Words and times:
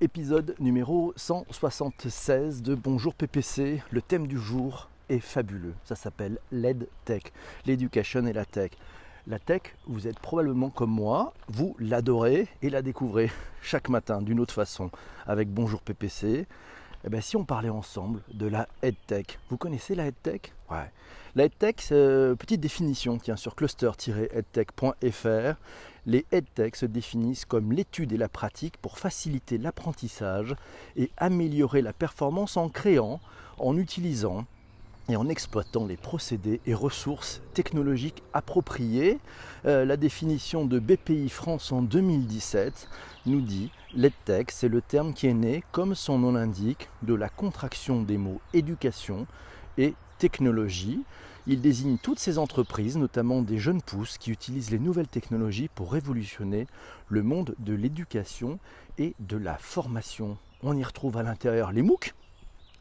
Épisode 0.00 0.54
numéro 0.60 1.12
176 1.16 2.62
de 2.62 2.76
Bonjour 2.76 3.14
PPC. 3.14 3.82
Le 3.90 4.00
thème 4.00 4.28
du 4.28 4.38
jour 4.38 4.88
est 5.08 5.18
fabuleux. 5.18 5.74
Ça 5.82 5.96
s'appelle 5.96 6.38
l'EdTech, 6.52 7.32
l'éducation 7.66 8.24
et 8.28 8.32
la 8.32 8.44
tech. 8.44 8.70
La 9.26 9.40
tech, 9.40 9.62
vous 9.88 10.06
êtes 10.06 10.20
probablement 10.20 10.70
comme 10.70 10.92
moi, 10.92 11.34
vous 11.48 11.74
l'adorez 11.80 12.46
et 12.62 12.70
la 12.70 12.80
découvrez 12.80 13.28
chaque 13.60 13.88
matin 13.88 14.22
d'une 14.22 14.38
autre 14.38 14.54
façon 14.54 14.92
avec 15.26 15.52
Bonjour 15.52 15.82
PPC. 15.82 16.46
Eh 17.08 17.10
bien, 17.10 17.22
si 17.22 17.38
on 17.38 17.44
parlait 17.46 17.70
ensemble 17.70 18.20
de 18.34 18.46
la 18.46 18.68
EdTech, 18.82 19.38
vous 19.48 19.56
connaissez 19.56 19.94
la 19.94 20.08
EdTech? 20.08 20.52
Ouais. 20.70 20.90
La 21.36 21.46
EdTech, 21.46 21.88
euh, 21.90 22.34
petite 22.34 22.60
définition, 22.60 23.16
tiens, 23.16 23.36
sur 23.36 23.54
cluster-edtech.fr, 23.54 25.58
les 26.04 26.26
EdTech 26.30 26.76
se 26.76 26.84
définissent 26.84 27.46
comme 27.46 27.72
l'étude 27.72 28.12
et 28.12 28.18
la 28.18 28.28
pratique 28.28 28.76
pour 28.76 28.98
faciliter 28.98 29.56
l'apprentissage 29.56 30.54
et 30.96 31.10
améliorer 31.16 31.80
la 31.80 31.94
performance 31.94 32.58
en 32.58 32.68
créant, 32.68 33.20
en 33.56 33.78
utilisant 33.78 34.44
et 35.08 35.16
en 35.16 35.28
exploitant 35.28 35.86
les 35.86 35.96
procédés 35.96 36.60
et 36.66 36.74
ressources 36.74 37.40
technologiques 37.54 38.22
appropriés. 38.32 39.18
Euh, 39.64 39.84
la 39.84 39.96
définition 39.96 40.64
de 40.64 40.78
BPI 40.78 41.28
France 41.28 41.72
en 41.72 41.82
2017 41.82 42.88
nous 43.26 43.40
dit 43.40 43.70
l'EdTech, 43.94 44.50
c'est 44.50 44.68
le 44.68 44.82
terme 44.82 45.14
qui 45.14 45.26
est 45.26 45.34
né, 45.34 45.64
comme 45.72 45.94
son 45.94 46.18
nom 46.18 46.32
l'indique, 46.32 46.88
de 47.02 47.14
la 47.14 47.28
contraction 47.28 48.02
des 48.02 48.18
mots 48.18 48.40
éducation 48.52 49.26
et 49.78 49.94
technologie. 50.18 51.00
Il 51.46 51.62
désigne 51.62 51.96
toutes 51.96 52.18
ces 52.18 52.36
entreprises, 52.36 52.98
notamment 52.98 53.40
des 53.40 53.56
jeunes 53.56 53.80
pousses, 53.80 54.18
qui 54.18 54.30
utilisent 54.30 54.70
les 54.70 54.78
nouvelles 54.78 55.08
technologies 55.08 55.70
pour 55.74 55.92
révolutionner 55.92 56.66
le 57.08 57.22
monde 57.22 57.54
de 57.58 57.72
l'éducation 57.72 58.58
et 58.98 59.14
de 59.20 59.38
la 59.38 59.56
formation. 59.56 60.36
On 60.62 60.76
y 60.76 60.84
retrouve 60.84 61.16
à 61.16 61.22
l'intérieur 61.22 61.72
les 61.72 61.80
MOOC, 61.80 62.12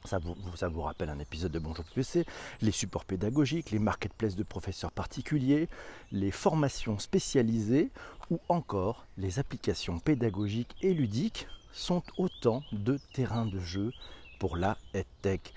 ça 0.06 0.20
vous, 0.20 0.82
rappelle 0.82 1.10
un 1.10 1.20
épisode 1.20 1.52
de 1.52 1.60
Bonjour 1.60 1.84
PPC, 1.86 2.26
les 2.62 2.72
supports 2.72 3.06
pédagogiques, 3.06 3.72
les 3.72 3.80
marketplaces 3.80 4.36
de 4.36 4.44
professeurs 4.44 4.92
particuliers, 4.92 5.68
les 6.12 6.32
formations 6.32 7.00
spécialisées 7.00 7.90
ou 8.30 8.40
encore 8.50 9.06
les 9.18 9.40
applications 9.40 10.00
pédagogiques 10.00 10.76
et 10.82 10.94
ludiques 10.94 11.48
sont 11.74 12.04
autant 12.18 12.64
de 12.72 13.00
terrains 13.14 13.46
de 13.46 13.60
jeu 13.60 13.92
pour 14.40 14.58
la 14.58 14.78
EdTech. 14.94 15.54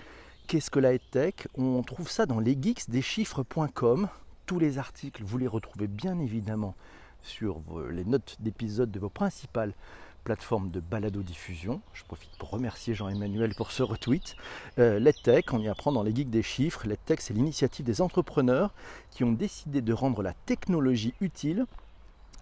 Qu'est-ce 0.47 0.69
que 0.69 0.79
la 0.79 0.93
EdTech? 0.93 1.47
On 1.57 1.81
trouve 1.83 2.09
ça 2.09 2.25
dans 2.25 2.39
les 2.39 2.57
geeksdeschiffres.com. 2.61 4.09
Tous 4.45 4.59
les 4.59 4.77
articles, 4.77 5.23
vous 5.23 5.37
les 5.37 5.47
retrouvez 5.47 5.87
bien 5.87 6.19
évidemment 6.19 6.75
sur 7.23 7.61
les 7.89 8.03
notes 8.03 8.35
d'épisode 8.39 8.91
de 8.91 8.99
vos 8.99 9.09
principales 9.09 9.73
plateforme 10.23 10.69
de 10.69 10.79
balado-diffusion. 10.79 11.81
Je 11.93 12.03
profite 12.03 12.31
pour 12.37 12.49
remercier 12.49 12.93
Jean-Emmanuel 12.93 13.53
pour 13.55 13.71
ce 13.71 13.83
retweet. 13.83 14.35
Euh, 14.79 14.99
LedTech, 14.99 15.53
on 15.53 15.59
y 15.59 15.67
apprend 15.67 15.91
dans 15.91 16.03
les 16.03 16.15
geeks 16.15 16.29
des 16.29 16.43
chiffres. 16.43 16.87
LedTech, 16.87 17.21
c'est 17.21 17.33
l'initiative 17.33 17.85
des 17.85 18.01
entrepreneurs 18.01 18.73
qui 19.09 19.23
ont 19.23 19.31
décidé 19.31 19.81
de 19.81 19.93
rendre 19.93 20.21
la 20.21 20.33
technologie 20.45 21.13
utile 21.21 21.65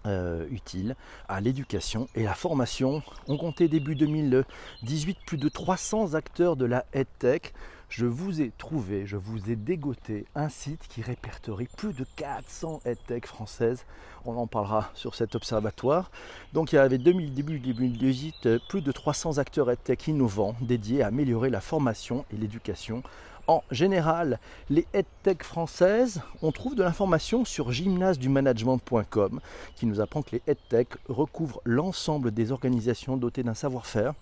euh, 0.06 0.46
utile 0.50 0.96
à 1.28 1.40
l'éducation 1.40 2.08
et 2.14 2.22
la 2.22 2.34
formation. 2.34 3.02
On 3.28 3.36
comptait 3.36 3.68
début 3.68 3.94
2018 3.94 5.18
plus 5.26 5.36
de 5.36 5.48
300 5.48 6.14
acteurs 6.14 6.56
de 6.56 6.64
la 6.64 6.86
EdTech. 6.92 7.52
Je 7.90 8.06
vous 8.06 8.40
ai 8.40 8.52
trouvé, 8.56 9.04
je 9.04 9.16
vous 9.16 9.50
ai 9.50 9.56
dégoté 9.56 10.24
un 10.34 10.48
site 10.48 10.86
qui 10.88 11.02
répertorie 11.02 11.68
plus 11.76 11.92
de 11.92 12.06
400 12.16 12.80
EdTech 12.84 13.26
françaises. 13.26 13.84
On 14.24 14.36
en 14.36 14.46
parlera 14.46 14.90
sur 14.94 15.14
cet 15.14 15.34
observatoire. 15.34 16.10
Donc 16.52 16.72
il 16.72 16.76
y 16.76 16.78
avait 16.78 16.98
2000, 16.98 17.34
début 17.34 17.58
2018 17.58 18.58
plus 18.68 18.80
de 18.80 18.92
300 18.92 19.38
acteurs 19.38 19.70
EdTech 19.70 20.06
innovants 20.06 20.54
dédiés 20.60 21.02
à 21.02 21.08
améliorer 21.08 21.50
la 21.50 21.60
formation 21.60 22.24
et 22.32 22.36
l'éducation 22.36 23.02
en 23.50 23.64
général, 23.72 24.38
les 24.68 24.86
EdTech 24.94 25.42
françaises, 25.42 26.22
on 26.40 26.52
trouve 26.52 26.76
de 26.76 26.84
l'information 26.84 27.44
sur 27.44 27.72
gymnasedumanagement.com 27.72 29.40
qui 29.74 29.86
nous 29.86 30.00
apprend 30.00 30.22
que 30.22 30.36
les 30.36 30.42
EdTech 30.46 30.86
recouvrent 31.08 31.60
l'ensemble 31.64 32.30
des 32.30 32.52
organisations 32.52 33.16
dotées 33.16 33.42
d'un 33.42 33.54
savoir-faire 33.54 34.14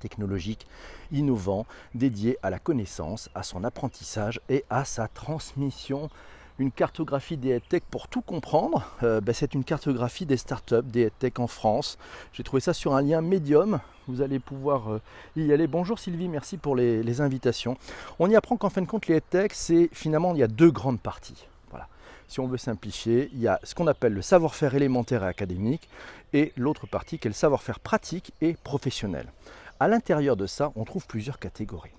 technologique 0.00 0.66
innovant 1.12 1.64
dédié 1.94 2.38
à 2.42 2.50
la 2.50 2.58
connaissance, 2.58 3.30
à 3.36 3.44
son 3.44 3.62
apprentissage 3.62 4.40
et 4.48 4.64
à 4.68 4.84
sa 4.84 5.06
transmission 5.06 6.10
une 6.58 6.72
cartographie 6.72 7.36
des 7.36 7.50
EdTech 7.50 7.84
pour 7.90 8.08
tout 8.08 8.22
comprendre. 8.22 8.86
Euh, 9.02 9.20
ben, 9.20 9.34
c'est 9.34 9.54
une 9.54 9.64
cartographie 9.64 10.26
des 10.26 10.36
startups, 10.36 10.82
des 10.84 11.02
EdTech 11.02 11.38
en 11.38 11.46
France. 11.46 11.98
J'ai 12.32 12.42
trouvé 12.42 12.60
ça 12.60 12.72
sur 12.72 12.94
un 12.94 13.02
lien 13.02 13.20
médium. 13.20 13.80
Vous 14.08 14.22
allez 14.22 14.38
pouvoir 14.38 14.92
euh, 14.92 15.00
y 15.36 15.52
aller. 15.52 15.66
Bonjour 15.66 15.98
Sylvie, 15.98 16.28
merci 16.28 16.56
pour 16.56 16.76
les, 16.76 17.20
invitations. 17.20 17.76
On 18.18 18.30
y 18.30 18.36
apprend 18.36 18.56
qu'en 18.56 18.70
fin 18.70 18.82
de 18.82 18.86
compte, 18.86 19.06
les 19.06 19.16
EdTech, 19.16 19.52
c'est 19.54 19.90
finalement, 19.92 20.34
il 20.34 20.38
y 20.38 20.42
a 20.42 20.48
deux 20.48 20.70
grandes 20.70 21.00
parties. 21.00 21.46
Voilà. 21.70 21.88
Si 22.28 22.40
on 22.40 22.46
veut 22.46 22.58
simplifier, 22.58 23.30
il 23.32 23.40
y 23.40 23.48
a 23.48 23.60
ce 23.62 23.74
qu'on 23.74 23.86
appelle 23.86 24.12
le 24.12 24.22
savoir-faire 24.22 24.74
élémentaire 24.74 25.24
et 25.24 25.28
académique 25.28 25.88
et 26.32 26.52
l'autre 26.56 26.86
partie 26.86 27.18
qui 27.18 27.28
est 27.28 27.30
le 27.30 27.34
savoir-faire 27.34 27.80
pratique 27.80 28.32
et 28.40 28.54
professionnel. 28.64 29.26
À 29.78 29.88
l'intérieur 29.88 30.36
de 30.36 30.46
ça, 30.46 30.72
on 30.74 30.84
trouve 30.84 31.06
plusieurs 31.06 31.38
catégories. 31.38 31.95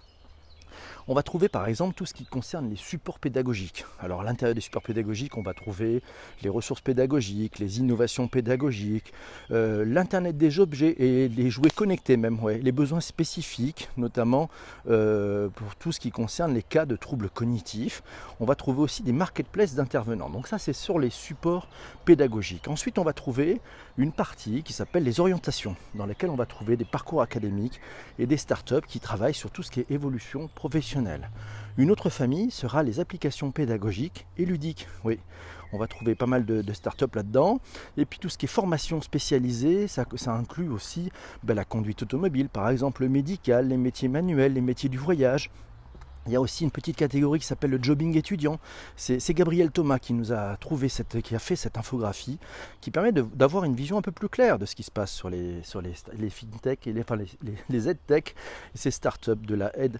On 1.09 1.13
va 1.13 1.23
trouver 1.23 1.47
par 1.47 1.67
exemple 1.67 1.95
tout 1.95 2.05
ce 2.05 2.13
qui 2.13 2.25
concerne 2.25 2.69
les 2.69 2.75
supports 2.75 3.19
pédagogiques. 3.19 3.85
Alors 4.01 4.19
à 4.19 4.23
l'intérieur 4.25 4.53
des 4.53 4.59
supports 4.59 4.81
pédagogiques, 4.81 5.37
on 5.37 5.41
va 5.41 5.53
trouver 5.53 6.01
les 6.43 6.49
ressources 6.49 6.81
pédagogiques, 6.81 7.59
les 7.59 7.79
innovations 7.79 8.27
pédagogiques, 8.27 9.13
euh, 9.51 9.85
l'Internet 9.85 10.37
des 10.37 10.59
objets 10.59 10.95
et 10.99 11.29
les 11.29 11.49
jouets 11.49 11.69
connectés 11.69 12.17
même, 12.17 12.37
les 12.61 12.73
besoins 12.73 12.99
spécifiques, 12.99 13.87
notamment 13.95 14.49
euh, 14.89 15.47
pour 15.47 15.77
tout 15.77 15.93
ce 15.93 16.01
qui 16.01 16.11
concerne 16.11 16.53
les 16.53 16.61
cas 16.61 16.85
de 16.85 16.97
troubles 16.97 17.29
cognitifs. 17.29 18.03
On 18.41 18.45
va 18.45 18.55
trouver 18.55 18.81
aussi 18.81 19.01
des 19.01 19.13
marketplaces 19.13 19.75
d'intervenants. 19.75 20.29
Donc 20.29 20.49
ça 20.49 20.57
c'est 20.57 20.73
sur 20.73 20.99
les 20.99 21.09
supports 21.09 21.69
pédagogiques. 22.03 22.67
Ensuite 22.67 22.99
on 22.99 23.05
va 23.05 23.13
trouver 23.13 23.61
une 23.97 24.11
partie 24.11 24.61
qui 24.61 24.73
s'appelle 24.73 25.05
les 25.05 25.21
orientations, 25.21 25.77
dans 25.95 26.05
laquelle 26.05 26.31
on 26.31 26.35
va 26.35 26.45
trouver 26.45 26.75
des 26.75 26.83
parcours 26.83 27.21
académiques 27.21 27.79
et 28.19 28.25
des 28.25 28.35
startups 28.35 28.85
qui 28.85 28.99
travaillent 28.99 29.33
sur 29.33 29.51
tout 29.51 29.63
ce 29.63 29.71
qui 29.71 29.79
est 29.79 29.89
évolution 29.89 30.49
professionnelle 30.53 30.96
une 31.77 31.91
autre 31.91 32.09
famille 32.09 32.49
sera 32.49 32.81
les 32.81 32.99
applications 32.99 33.51
pédagogiques 33.51 34.25
et 34.37 34.45
ludiques. 34.45 34.87
Oui, 35.03 35.19
on 35.73 35.77
va 35.77 35.87
trouver 35.87 36.15
pas 36.15 36.25
mal 36.25 36.45
de, 36.45 36.73
startups 36.73 37.05
là-dedans. 37.13 37.59
Et 37.97 38.05
puis 38.05 38.19
tout 38.19 38.29
ce 38.29 38.37
qui 38.37 38.45
est 38.45 38.49
formation 38.49 39.01
spécialisée, 39.01 39.87
ça, 39.87 40.05
inclut 40.27 40.69
aussi 40.69 41.11
ben, 41.43 41.53
la 41.53 41.65
conduite 41.65 42.03
automobile, 42.03 42.49
par 42.49 42.69
exemple 42.69 43.03
le 43.03 43.09
médical, 43.09 43.67
les 43.67 43.77
métiers 43.77 44.07
manuels, 44.07 44.53
les 44.53 44.61
métiers 44.61 44.89
du 44.89 44.97
voyage. 44.97 45.51
Il 46.25 46.33
y 46.33 46.35
a 46.35 46.41
aussi 46.41 46.65
une 46.65 46.71
petite 46.71 46.97
catégorie 46.97 47.39
qui 47.39 47.45
s'appelle 47.45 47.71
le 47.71 47.81
jobbing 47.81 48.17
étudiant. 48.17 48.59
C'est 48.97 49.33
Gabriel 49.33 49.71
Thomas 49.71 49.97
qui 49.97 50.13
nous 50.13 50.33
a 50.33 50.57
trouvé 50.57 50.89
cette, 50.89 51.21
qui 51.21 51.35
a 51.35 51.39
fait 51.39 51.55
cette 51.55 51.77
infographie, 51.77 52.37
qui 52.81 52.91
permet 52.91 53.13
d'avoir 53.13 53.63
une 53.63 53.75
vision 53.75 53.97
un 53.97 54.01
peu 54.01 54.11
plus 54.11 54.27
claire 54.27 54.59
de 54.59 54.65
ce 54.65 54.75
qui 54.75 54.83
se 54.83 54.91
passe 54.91 55.13
sur 55.13 55.29
les, 55.29 55.63
sur 55.63 55.81
les, 55.81 55.93
fintech 56.29 56.85
et 56.85 56.91
les, 56.91 57.01
enfin 57.01 57.15
les, 57.15 57.87
et 57.87 58.23
ces 58.73 58.91
startups 58.91 59.37
de 59.37 59.55
la 59.55 59.73
aide 59.79 59.99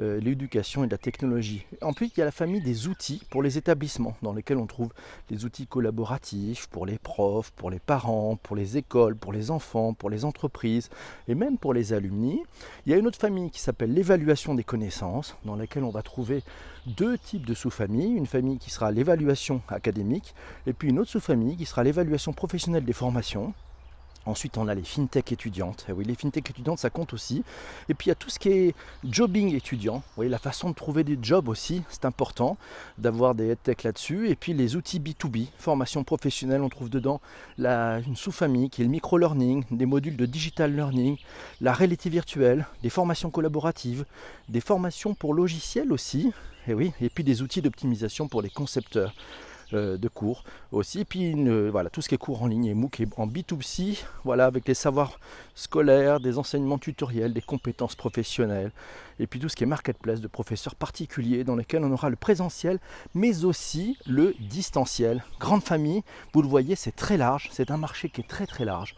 euh, 0.00 0.20
l'éducation 0.20 0.84
et 0.84 0.88
la 0.88 0.98
technologie. 0.98 1.66
Ensuite, 1.82 2.16
il 2.16 2.20
y 2.20 2.22
a 2.22 2.26
la 2.26 2.30
famille 2.30 2.60
des 2.60 2.88
outils 2.88 3.22
pour 3.30 3.42
les 3.42 3.58
établissements, 3.58 4.16
dans 4.22 4.32
lesquels 4.32 4.58
on 4.58 4.66
trouve 4.66 4.90
des 5.28 5.44
outils 5.44 5.66
collaboratifs 5.66 6.66
pour 6.68 6.86
les 6.86 6.98
profs, 6.98 7.50
pour 7.52 7.70
les 7.70 7.78
parents, 7.78 8.36
pour 8.42 8.56
les 8.56 8.76
écoles, 8.76 9.16
pour 9.16 9.32
les 9.32 9.50
enfants, 9.50 9.94
pour 9.94 10.10
les 10.10 10.24
entreprises 10.24 10.90
et 11.26 11.34
même 11.34 11.58
pour 11.58 11.74
les 11.74 11.92
alumni. 11.92 12.42
Il 12.86 12.92
y 12.92 12.94
a 12.94 12.98
une 12.98 13.06
autre 13.06 13.18
famille 13.18 13.50
qui 13.50 13.60
s'appelle 13.60 13.92
l'évaluation 13.92 14.54
des 14.54 14.64
connaissances, 14.64 15.36
dans 15.44 15.56
laquelle 15.56 15.84
on 15.84 15.90
va 15.90 16.02
trouver 16.02 16.42
deux 16.86 17.18
types 17.18 17.46
de 17.46 17.54
sous-familles. 17.54 18.14
Une 18.14 18.26
famille 18.26 18.58
qui 18.58 18.70
sera 18.70 18.90
l'évaluation 18.90 19.60
académique 19.68 20.34
et 20.66 20.72
puis 20.72 20.88
une 20.88 20.98
autre 20.98 21.10
sous-famille 21.10 21.56
qui 21.56 21.66
sera 21.66 21.84
l'évaluation 21.84 22.32
professionnelle 22.32 22.84
des 22.84 22.92
formations. 22.92 23.52
Ensuite, 24.28 24.58
on 24.58 24.68
a 24.68 24.74
les 24.74 24.82
fintech 24.82 25.32
étudiantes. 25.32 25.86
Eh 25.88 25.92
oui, 25.92 26.04
les 26.04 26.14
fintech 26.14 26.50
étudiantes, 26.50 26.78
ça 26.78 26.90
compte 26.90 27.14
aussi. 27.14 27.42
Et 27.88 27.94
puis, 27.94 28.06
il 28.06 28.08
y 28.10 28.12
a 28.12 28.14
tout 28.14 28.28
ce 28.28 28.38
qui 28.38 28.50
est 28.50 28.74
jobbing 29.02 29.54
étudiant. 29.54 30.02
La 30.18 30.38
façon 30.38 30.68
de 30.68 30.74
trouver 30.74 31.02
des 31.02 31.18
jobs 31.20 31.48
aussi, 31.48 31.82
c'est 31.88 32.04
important 32.04 32.58
d'avoir 32.98 33.34
des 33.34 33.48
headtech 33.48 33.84
là-dessus. 33.84 34.28
Et 34.28 34.36
puis, 34.36 34.52
les 34.52 34.76
outils 34.76 35.00
B2B, 35.00 35.46
formation 35.56 36.04
professionnelle, 36.04 36.60
on 36.60 36.68
trouve 36.68 36.90
dedans 36.90 37.22
la, 37.56 38.00
une 38.00 38.16
sous-famille 38.16 38.68
qui 38.68 38.82
est 38.82 38.84
le 38.84 38.90
micro-learning, 38.90 39.64
des 39.70 39.86
modules 39.86 40.18
de 40.18 40.26
digital 40.26 40.76
learning, 40.76 41.16
la 41.62 41.72
réalité 41.72 42.10
virtuelle, 42.10 42.66
des 42.82 42.90
formations 42.90 43.30
collaboratives, 43.30 44.04
des 44.50 44.60
formations 44.60 45.14
pour 45.14 45.32
logiciels 45.32 45.90
aussi. 45.90 46.34
Oui, 46.68 46.92
et 47.00 47.08
puis 47.08 47.24
des 47.24 47.40
outils 47.40 47.62
d'optimisation 47.62 48.28
pour 48.28 48.42
les 48.42 48.50
concepteurs. 48.50 49.14
Euh, 49.74 49.98
de 49.98 50.08
cours 50.08 50.44
aussi. 50.72 51.04
Puis 51.04 51.34
voilà, 51.70 51.90
tout 51.90 52.00
ce 52.00 52.08
qui 52.08 52.14
est 52.14 52.18
cours 52.18 52.42
en 52.42 52.46
ligne 52.46 52.64
et 52.66 52.74
MOOC 52.74 53.02
en 53.18 53.26
B2C, 53.26 54.02
voilà, 54.24 54.46
avec 54.46 54.66
les 54.66 54.72
savoirs 54.72 55.20
scolaires, 55.54 56.20
des 56.20 56.38
enseignements 56.38 56.78
tutoriels, 56.78 57.34
des 57.34 57.42
compétences 57.42 57.94
professionnelles, 57.94 58.70
et 59.18 59.26
puis 59.26 59.40
tout 59.40 59.50
ce 59.50 59.56
qui 59.56 59.64
est 59.64 59.66
marketplace 59.66 60.22
de 60.22 60.26
professeurs 60.26 60.74
particuliers 60.74 61.44
dans 61.44 61.54
lesquels 61.54 61.84
on 61.84 61.92
aura 61.92 62.08
le 62.08 62.16
présentiel, 62.16 62.78
mais 63.14 63.44
aussi 63.44 63.98
le 64.06 64.34
distanciel. 64.40 65.22
Grande 65.38 65.62
famille, 65.62 66.02
vous 66.32 66.40
le 66.40 66.48
voyez, 66.48 66.74
c'est 66.74 66.96
très 66.96 67.18
large, 67.18 67.50
c'est 67.52 67.70
un 67.70 67.76
marché 67.76 68.08
qui 68.08 68.22
est 68.22 68.28
très 68.28 68.46
très 68.46 68.64
large. 68.64 68.94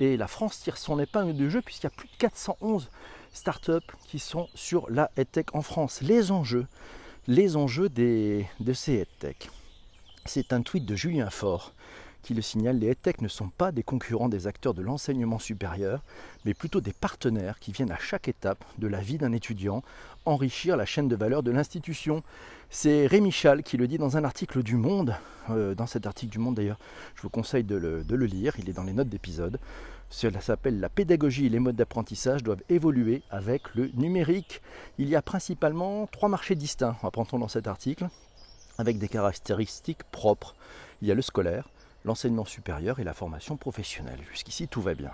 Et 0.00 0.16
la 0.16 0.26
France 0.26 0.60
tire 0.60 0.78
son 0.78 0.98
épingle 0.98 1.34
du 1.34 1.50
jeu 1.50 1.60
puisqu'il 1.60 1.86
y 1.86 1.88
a 1.88 1.90
plus 1.90 2.08
de 2.08 2.16
411 2.16 2.88
startups 3.34 3.92
qui 4.08 4.18
sont 4.18 4.48
sur 4.54 4.88
la 4.90 5.10
EdTech 5.18 5.54
en 5.54 5.60
France. 5.60 6.00
Les 6.00 6.30
enjeux, 6.30 6.66
les 7.26 7.56
enjeux 7.56 7.90
des, 7.90 8.46
de 8.60 8.72
ces 8.72 9.00
EdTech. 9.00 9.50
C'est 10.26 10.52
un 10.52 10.62
tweet 10.62 10.86
de 10.86 10.94
Julien 10.94 11.28
Faure 11.30 11.74
qui 12.24 12.32
le 12.32 12.40
signale, 12.40 12.78
les 12.78 12.88
EdTech 12.88 13.20
ne 13.20 13.28
sont 13.28 13.50
pas 13.50 13.70
des 13.70 13.82
concurrents 13.82 14.30
des 14.30 14.46
acteurs 14.46 14.72
de 14.72 14.80
l'enseignement 14.80 15.38
supérieur, 15.38 16.02
mais 16.46 16.54
plutôt 16.54 16.80
des 16.80 16.94
partenaires 16.94 17.58
qui 17.60 17.70
viennent 17.70 17.90
à 17.90 17.98
chaque 17.98 18.28
étape 18.28 18.64
de 18.78 18.86
la 18.88 19.00
vie 19.00 19.18
d'un 19.18 19.32
étudiant 19.32 19.82
enrichir 20.24 20.78
la 20.78 20.86
chaîne 20.86 21.06
de 21.06 21.16
valeur 21.16 21.42
de 21.42 21.50
l'institution. 21.50 22.22
C'est 22.70 23.06
Rémi 23.06 23.30
Chal 23.30 23.62
qui 23.62 23.76
le 23.76 23.86
dit 23.86 23.98
dans 23.98 24.16
un 24.16 24.24
article 24.24 24.62
du 24.62 24.76
Monde. 24.76 25.14
Euh, 25.50 25.74
dans 25.74 25.86
cet 25.86 26.06
article 26.06 26.32
du 26.32 26.38
Monde 26.38 26.54
d'ailleurs, 26.54 26.78
je 27.14 27.20
vous 27.20 27.28
conseille 27.28 27.64
de 27.64 27.76
le, 27.76 28.26
lire, 28.26 28.54
il 28.58 28.70
est 28.70 28.72
dans 28.72 28.84
les 28.84 28.94
notes 28.94 29.10
d'épisode. 29.10 29.60
Cela 30.08 30.40
s'appelle 30.40 30.80
La 30.80 30.88
pédagogie 30.88 31.46
et 31.46 31.50
les 31.50 31.58
modes 31.58 31.76
d'apprentissage 31.76 32.42
doivent 32.42 32.62
évoluer 32.70 33.22
avec 33.30 33.74
le 33.74 33.90
numérique. 33.94 34.62
Il 34.96 35.10
y 35.10 35.16
a 35.16 35.20
principalement 35.20 36.06
trois 36.06 36.30
marchés 36.30 36.54
distincts, 36.54 36.96
apprend-on 37.02 37.38
dans 37.38 37.48
cet 37.48 37.66
article, 37.66 38.08
avec 38.78 38.98
des 38.98 39.08
caractéristiques 39.08 40.04
propres. 40.04 40.54
Il 41.02 41.08
y 41.08 41.12
a 41.12 41.14
le 41.14 41.22
scolaire, 41.22 41.68
l'enseignement 42.04 42.44
supérieur 42.44 43.00
et 43.00 43.04
la 43.04 43.14
formation 43.14 43.56
professionnelle. 43.56 44.20
Jusqu'ici, 44.30 44.68
tout 44.68 44.82
va 44.82 44.94
bien. 44.94 45.12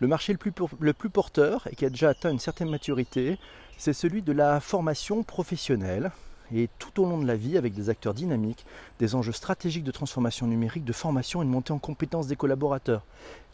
Le 0.00 0.08
marché 0.08 0.32
le 0.32 0.92
plus, 0.92 1.10
porteur 1.10 1.66
et 1.70 1.76
qui 1.76 1.84
a 1.84 1.90
déjà 1.90 2.08
atteint 2.08 2.30
une 2.30 2.38
certaine 2.38 2.70
maturité, 2.70 3.38
c'est 3.78 3.92
celui 3.92 4.22
de 4.22 4.32
la 4.32 4.60
formation 4.60 5.22
professionnelle 5.22 6.10
et 6.54 6.68
tout 6.78 7.00
au 7.00 7.06
long 7.06 7.18
de 7.18 7.26
la 7.26 7.36
vie 7.36 7.56
avec 7.56 7.72
des 7.72 7.88
acteurs 7.88 8.14
dynamiques, 8.14 8.66
des 8.98 9.14
enjeux 9.14 9.32
stratégiques 9.32 9.84
de 9.84 9.90
transformation 9.90 10.46
numérique, 10.46 10.84
de 10.84 10.92
formation 10.92 11.42
et 11.42 11.46
de 11.46 11.50
montée 11.50 11.72
en 11.72 11.78
compétences 11.78 12.26
des 12.26 12.36
collaborateurs. 12.36 13.04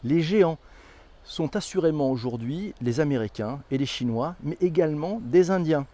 Les 0.03 0.21
géants 0.21 0.57
sont 1.23 1.55
assurément 1.55 2.09
aujourd'hui 2.09 2.73
les 2.81 2.99
Américains 2.99 3.61
et 3.71 3.77
les 3.77 3.85
Chinois, 3.85 4.35
mais 4.43 4.57
également 4.61 5.21
des 5.23 5.51
Indiens. 5.51 5.85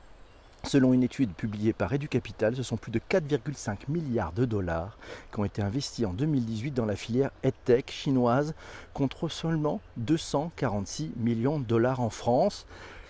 Selon 0.68 0.94
une 0.94 1.04
étude 1.04 1.32
publiée 1.34 1.74
par 1.74 1.94
EduCapital, 1.94 2.56
ce 2.56 2.64
sont 2.64 2.76
plus 2.76 2.92
de 2.92 3.00
4,5 3.00 3.82
milliards 3.88 4.34
de 4.34 4.46
dollars 4.46 4.98
qui 5.32 5.40
ont 5.40 5.46
été 5.46 5.62
investis 5.62 6.06
en 6.06 6.14
2018 6.14 6.72
dans 6.72 6.86
la 6.86 6.96
filière 6.96 7.30
EdTech 7.44 7.92
chinoise 7.92 8.56
contre 8.94 9.30
seulement 9.30 9.80
246 9.98 11.12
millions 11.18 11.60
de 11.60 11.66
dollars 11.66 12.00
en 12.00 12.10
France. 12.10 12.66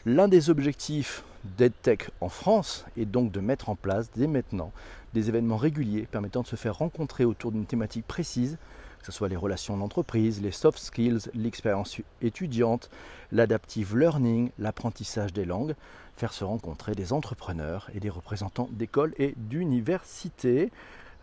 L'un 0.05 0.27
des 0.27 0.49
objectifs 0.49 1.23
d'EdTech 1.57 2.09
en 2.19 2.29
France 2.29 2.85
est 2.97 3.05
donc 3.05 3.31
de 3.31 3.39
mettre 3.39 3.69
en 3.69 3.75
place 3.75 4.09
dès 4.13 4.27
maintenant 4.27 4.73
des 5.13 5.29
événements 5.29 5.55
réguliers 5.55 6.07
permettant 6.11 6.41
de 6.41 6.47
se 6.47 6.57
faire 6.57 6.77
rencontrer 6.77 7.23
autour 7.23 7.53
d'une 7.53 7.65
thématique 7.65 8.05
précise 8.05 8.57
que 9.05 9.11
ce 9.11 9.17
soit 9.19 9.29
les 9.29 9.35
relations 9.35 9.77
d'entreprise, 9.77 10.41
les 10.41 10.49
soft 10.49 10.79
skills, 10.79 11.29
l'expérience 11.35 12.01
étudiante, 12.23 12.89
l'adaptive 13.31 13.95
learning, 13.95 14.49
l'apprentissage 14.57 15.31
des 15.31 15.45
langues, 15.45 15.75
faire 16.15 16.33
se 16.33 16.43
rencontrer 16.43 16.93
des 16.93 17.13
entrepreneurs 17.13 17.89
et 17.93 17.99
des 17.99 18.09
représentants 18.09 18.69
d'écoles 18.71 19.13
et 19.17 19.33
d'universités. 19.37 20.71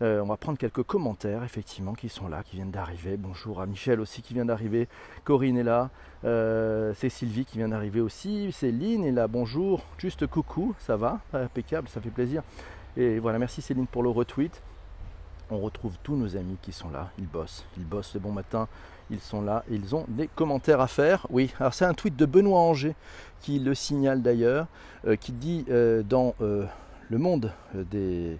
Euh, 0.01 0.21
on 0.21 0.25
va 0.25 0.37
prendre 0.37 0.57
quelques 0.57 0.83
commentaires 0.83 1.43
effectivement 1.43 1.93
qui 1.93 2.09
sont 2.09 2.27
là, 2.27 2.43
qui 2.43 2.57
viennent 2.57 2.71
d'arriver. 2.71 3.15
Bonjour 3.17 3.61
à 3.61 3.65
Michel 3.65 3.99
aussi 3.99 4.21
qui 4.21 4.33
vient 4.33 4.45
d'arriver. 4.45 4.87
Corinne 5.23 5.57
est 5.57 5.63
là. 5.63 5.89
Euh, 6.25 6.93
c'est 6.97 7.09
Sylvie 7.09 7.45
qui 7.45 7.57
vient 7.57 7.69
d'arriver 7.69 8.01
aussi. 8.01 8.51
Céline 8.51 9.03
est 9.05 9.11
là. 9.11 9.27
Bonjour. 9.27 9.85
Juste 9.97 10.27
coucou. 10.27 10.75
Ça 10.79 10.97
va? 10.97 11.21
Impeccable. 11.33 11.87
Ça 11.89 12.01
fait 12.01 12.09
plaisir. 12.09 12.43
Et 12.97 13.19
voilà. 13.19 13.39
Merci 13.39 13.61
Céline 13.61 13.87
pour 13.87 14.03
le 14.03 14.09
retweet 14.09 14.61
on 15.49 15.59
retrouve 15.59 15.93
tous 16.03 16.15
nos 16.15 16.35
amis 16.35 16.57
qui 16.61 16.71
sont 16.71 16.89
là, 16.89 17.09
ils 17.17 17.27
bossent, 17.27 17.65
ils 17.77 17.85
bossent 17.85 18.13
le 18.13 18.19
bon 18.19 18.31
matin, 18.31 18.67
ils 19.09 19.19
sont 19.19 19.41
là, 19.41 19.63
ils 19.69 19.95
ont 19.95 20.05
des 20.07 20.27
commentaires 20.27 20.81
à 20.81 20.87
faire. 20.87 21.27
Oui, 21.29 21.53
alors 21.59 21.73
c'est 21.73 21.85
un 21.85 21.93
tweet 21.93 22.15
de 22.15 22.25
Benoît 22.25 22.59
Anger 22.59 22.95
qui 23.41 23.59
le 23.59 23.75
signale 23.75 24.21
d'ailleurs, 24.21 24.67
euh, 25.05 25.15
qui 25.15 25.33
dit 25.33 25.65
euh, 25.69 26.01
dans 26.03 26.33
euh, 26.41 26.65
le 27.09 27.17
monde 27.17 27.51
des... 27.73 28.37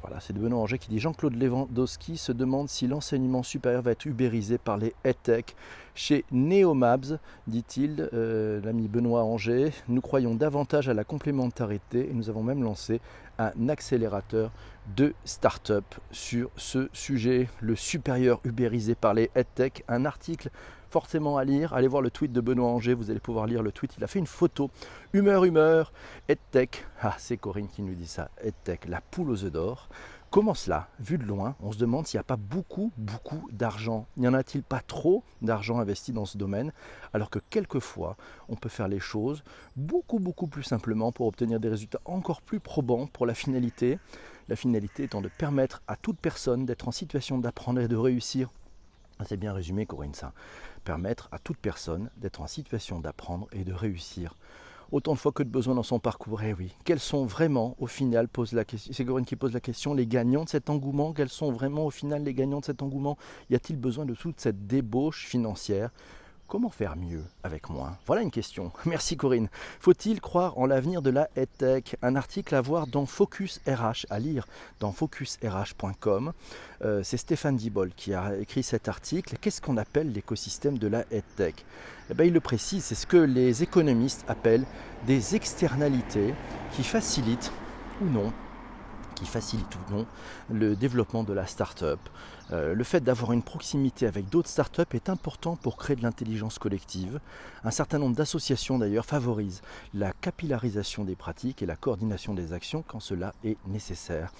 voilà, 0.00 0.20
c'est 0.20 0.32
de 0.32 0.38
Benoît 0.40 0.60
Anger 0.60 0.78
qui 0.78 0.88
dit 0.88 0.98
Jean-Claude 0.98 1.36
Lewandowski 1.36 2.16
se 2.16 2.32
demande 2.32 2.68
si 2.68 2.86
l'enseignement 2.86 3.42
supérieur 3.42 3.82
va 3.82 3.92
être 3.92 4.06
ubérisé 4.06 4.58
par 4.58 4.76
les 4.76 4.94
EdTech. 5.04 5.54
Chez 5.94 6.24
Neomabs, 6.30 7.18
dit-il, 7.46 8.08
l'ami 8.12 8.88
Benoît 8.88 9.22
Anger, 9.22 9.70
nous 9.88 10.00
croyons 10.00 10.34
davantage 10.34 10.88
à 10.88 10.94
la 10.94 11.04
complémentarité 11.04 12.08
et 12.10 12.14
nous 12.14 12.28
avons 12.30 12.42
même 12.42 12.62
lancé 12.62 13.00
un 13.38 13.68
accélérateur 13.68 14.50
de 14.96 15.14
start-up 15.24 15.84
sur 16.10 16.50
ce 16.56 16.88
sujet, 16.92 17.48
le 17.60 17.76
supérieur 17.76 18.40
ubérisé 18.44 18.94
par 18.94 19.14
les 19.14 19.30
EdTech. 19.36 19.84
Un 19.88 20.04
article 20.04 20.50
forcément 20.90 21.36
à 21.36 21.44
lire. 21.44 21.72
Allez 21.72 21.88
voir 21.88 22.02
le 22.02 22.10
tweet 22.10 22.32
de 22.32 22.40
Benoît 22.40 22.68
Anger, 22.68 22.94
vous 22.94 23.10
allez 23.10 23.20
pouvoir 23.20 23.46
lire 23.46 23.62
le 23.62 23.72
tweet. 23.72 23.94
Il 23.98 24.04
a 24.04 24.06
fait 24.06 24.18
une 24.18 24.26
photo. 24.26 24.70
Humeur, 25.12 25.44
humeur, 25.44 25.92
EdTech. 26.28 26.86
Ah, 27.00 27.14
c'est 27.18 27.36
Corinne 27.36 27.68
qui 27.68 27.82
nous 27.82 27.94
dit 27.94 28.06
ça. 28.06 28.30
EdTech, 28.42 28.88
la 28.88 29.00
poule 29.00 29.30
aux 29.30 29.44
œufs 29.44 29.52
d'or. 29.52 29.88
Comment 30.30 30.52
cela 30.52 30.88
Vu 31.00 31.16
de 31.16 31.24
loin, 31.24 31.56
on 31.60 31.72
se 31.72 31.78
demande 31.78 32.06
s'il 32.06 32.18
n'y 32.18 32.20
a 32.20 32.24
pas 32.24 32.36
beaucoup, 32.36 32.92
beaucoup 32.98 33.48
d'argent. 33.50 34.06
N'y 34.18 34.28
en 34.28 34.34
a-t-il 34.34 34.62
pas 34.62 34.80
trop 34.80 35.24
d'argent 35.40 35.78
investi 35.78 36.12
dans 36.12 36.26
ce 36.26 36.36
domaine? 36.36 36.72
Alors 37.14 37.30
que 37.30 37.38
quelquefois, 37.38 38.18
on 38.50 38.54
peut 38.54 38.68
faire 38.68 38.88
les 38.88 39.00
choses 39.00 39.42
beaucoup, 39.74 40.18
beaucoup 40.18 40.46
plus 40.46 40.64
simplement 40.64 41.12
pour 41.12 41.28
obtenir 41.28 41.60
des 41.60 41.70
résultats 41.70 42.02
encore 42.04 42.42
plus 42.42 42.60
probants 42.60 43.06
pour 43.06 43.24
la 43.24 43.32
finalité. 43.32 43.98
La 44.48 44.56
finalité 44.56 45.04
étant 45.04 45.22
de 45.22 45.28
permettre 45.28 45.82
à 45.88 45.96
toute 45.96 46.18
personne 46.18 46.66
d'être 46.66 46.88
en 46.88 46.92
situation 46.92 47.38
d'apprendre 47.38 47.80
et 47.80 47.88
de 47.88 47.96
réussir. 47.96 48.50
C'est 49.24 49.36
bien 49.36 49.52
résumé, 49.52 49.86
Corinne, 49.86 50.14
ça. 50.14 50.32
Permettre 50.84 51.28
à 51.32 51.38
toute 51.38 51.58
personne 51.58 52.10
d'être 52.16 52.40
en 52.40 52.46
situation 52.46 53.00
d'apprendre 53.00 53.48
et 53.52 53.64
de 53.64 53.72
réussir 53.72 54.36
autant 54.90 55.12
de 55.12 55.18
fois 55.18 55.32
que 55.32 55.42
de 55.42 55.50
besoin 55.50 55.74
dans 55.74 55.82
son 55.82 55.98
parcours. 55.98 56.42
Eh 56.42 56.54
oui, 56.54 56.74
quels 56.84 57.00
sont 57.00 57.26
vraiment 57.26 57.76
au 57.78 57.86
final, 57.86 58.28
pose 58.28 58.52
la 58.52 58.64
question, 58.64 58.92
c'est 58.92 59.04
Corinne 59.04 59.24
qui 59.24 59.36
pose 59.36 59.52
la 59.52 59.60
question, 59.60 59.94
les 59.94 60.06
gagnants 60.06 60.44
de 60.44 60.48
cet 60.48 60.70
engouement? 60.70 61.12
Quels 61.12 61.28
sont 61.28 61.52
vraiment 61.52 61.86
au 61.86 61.90
final 61.90 62.22
les 62.22 62.34
gagnants 62.34 62.60
de 62.60 62.64
cet 62.64 62.82
engouement? 62.82 63.18
Y 63.50 63.54
a-t-il 63.54 63.78
besoin 63.78 64.06
de 64.06 64.14
toute 64.14 64.40
cette 64.40 64.66
débauche 64.66 65.26
financière? 65.26 65.90
Comment 66.48 66.70
faire 66.70 66.96
mieux 66.96 67.24
avec 67.42 67.68
moins? 67.68 67.98
Voilà 68.06 68.22
une 68.22 68.30
question. 68.30 68.72
Merci 68.86 69.18
Corinne. 69.18 69.50
Faut-il 69.80 70.18
croire 70.22 70.56
en 70.56 70.64
l'avenir 70.64 71.02
de 71.02 71.10
la 71.10 71.28
EdTech? 71.36 71.96
Un 72.00 72.16
article 72.16 72.54
à 72.54 72.62
voir 72.62 72.86
dans 72.86 73.04
Focus 73.04 73.60
RH, 73.66 74.06
à 74.08 74.18
lire 74.18 74.46
dans 74.80 74.90
focusrh.com. 74.90 76.32
Euh, 76.82 77.02
c'est 77.02 77.18
Stéphane 77.18 77.56
Dibol 77.56 77.90
qui 77.94 78.14
a 78.14 78.34
écrit 78.38 78.62
cet 78.62 78.88
article. 78.88 79.36
Qu'est-ce 79.38 79.60
qu'on 79.60 79.76
appelle 79.76 80.10
l'écosystème 80.10 80.78
de 80.78 80.86
la 80.86 81.04
EdTech? 81.10 81.66
Eh 82.10 82.14
bien, 82.14 82.24
Il 82.24 82.32
le 82.32 82.40
précise, 82.40 82.82
c'est 82.82 82.94
ce 82.94 83.06
que 83.06 83.18
les 83.18 83.62
économistes 83.62 84.24
appellent 84.26 84.64
des 85.06 85.36
externalités 85.36 86.34
qui 86.72 86.82
facilitent 86.82 87.52
ou 88.00 88.06
non 88.06 88.32
qui 89.18 89.26
facilite 89.26 89.74
ou 89.74 89.94
non 89.94 90.06
le 90.50 90.76
développement 90.76 91.24
de 91.24 91.32
la 91.32 91.46
start-up. 91.46 91.98
Euh, 92.52 92.74
le 92.74 92.84
fait 92.84 93.00
d'avoir 93.00 93.32
une 93.32 93.42
proximité 93.42 94.06
avec 94.06 94.28
d'autres 94.28 94.48
start-up 94.48 94.94
est 94.94 95.08
important 95.08 95.56
pour 95.56 95.76
créer 95.76 95.96
de 95.96 96.02
l'intelligence 96.02 96.58
collective. 96.58 97.20
Un 97.64 97.70
certain 97.70 97.98
nombre 97.98 98.16
d'associations 98.16 98.78
d'ailleurs 98.78 99.04
favorisent 99.04 99.62
la 99.92 100.12
capillarisation 100.12 101.04
des 101.04 101.16
pratiques 101.16 101.62
et 101.62 101.66
la 101.66 101.76
coordination 101.76 102.32
des 102.32 102.52
actions 102.52 102.84
quand 102.86 103.00
cela 103.00 103.34
est 103.44 103.56
nécessaire. 103.66 104.32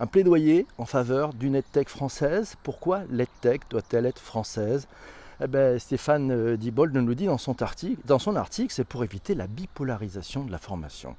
Un 0.00 0.06
plaidoyer 0.06 0.66
en 0.78 0.86
faveur 0.86 1.34
d'une 1.34 1.54
EdTech 1.54 1.88
française. 1.88 2.56
Pourquoi 2.62 3.02
l'EdTech 3.10 3.62
doit-elle 3.70 4.06
être 4.06 4.18
française? 4.20 4.88
Eh 5.42 5.46
ben, 5.46 5.78
Stéphane 5.78 6.30
euh, 6.30 6.56
Dibold 6.56 6.94
nous 6.96 7.14
dit 7.14 7.26
dans 7.26 7.38
son 7.38 7.60
article, 7.62 8.00
dans 8.04 8.18
son 8.18 8.36
article, 8.36 8.72
c'est 8.72 8.84
pour 8.84 9.04
éviter 9.04 9.34
la 9.34 9.46
bipolarisation 9.46 10.44
de 10.44 10.52
la 10.52 10.58
formation 10.58 11.16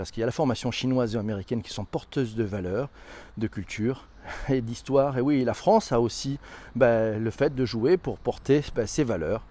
parce 0.00 0.12
qu'il 0.12 0.22
y 0.22 0.24
a 0.24 0.26
la 0.26 0.32
formation 0.32 0.70
chinoise 0.70 1.14
et 1.14 1.18
américaine 1.18 1.60
qui 1.60 1.74
sont 1.74 1.84
porteuses 1.84 2.34
de 2.34 2.42
valeurs, 2.42 2.88
de 3.36 3.46
culture 3.46 4.08
et 4.48 4.62
d'histoire. 4.62 5.18
Et 5.18 5.20
oui, 5.20 5.44
la 5.44 5.52
France 5.52 5.92
a 5.92 6.00
aussi 6.00 6.38
ben, 6.74 7.22
le 7.22 7.30
fait 7.30 7.54
de 7.54 7.66
jouer 7.66 7.98
pour 7.98 8.16
porter 8.16 8.62
ben, 8.74 8.86
ses 8.86 9.04
valeurs, 9.04 9.44